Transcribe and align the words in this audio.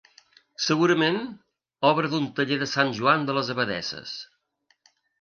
Segurament 0.67 1.19
obra 1.91 2.11
d'un 2.15 2.27
taller 2.41 2.59
de 2.65 2.71
Sant 2.75 2.97
Joan 3.01 3.31
de 3.31 3.39
les 3.39 3.55
Abadesses. 3.57 4.19